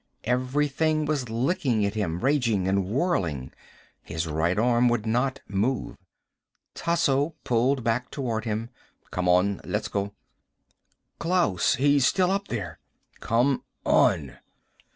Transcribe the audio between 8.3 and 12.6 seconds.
him. "Come on. Let's go." "Klaus He's still up